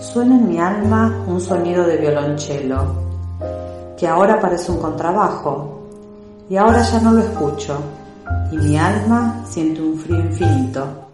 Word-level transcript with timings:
Suena 0.00 0.36
en 0.36 0.48
mi 0.48 0.58
alma 0.58 1.24
un 1.26 1.40
sonido 1.40 1.84
de 1.84 1.96
violonchelo, 1.96 3.94
que 3.98 4.06
ahora 4.06 4.40
parece 4.40 4.70
un 4.70 4.80
contrabajo, 4.80 5.88
y 6.48 6.56
ahora 6.56 6.82
ya 6.82 7.00
no 7.00 7.12
lo 7.12 7.20
escucho, 7.20 7.78
y 8.52 8.56
mi 8.56 8.76
alma 8.76 9.44
siente 9.48 9.80
un 9.80 9.98
frío 9.98 10.20
infinito. 10.20 11.06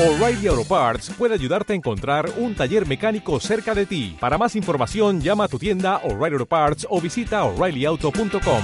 O'Reilly 0.00 0.46
Auto 0.46 0.64
Parts 0.64 1.10
puede 1.10 1.34
ayudarte 1.34 1.74
a 1.74 1.76
encontrar 1.76 2.30
un 2.38 2.54
taller 2.54 2.86
mecánico 2.86 3.38
cerca 3.38 3.74
de 3.74 3.84
ti. 3.84 4.16
Para 4.18 4.38
más 4.38 4.56
información, 4.56 5.20
llama 5.20 5.44
a 5.44 5.48
tu 5.48 5.58
tienda 5.58 5.98
O'Reilly 5.98 6.36
Auto 6.36 6.46
Parts 6.46 6.86
o 6.88 7.00
visita 7.02 7.44
oreillyauto.com. 7.44 8.62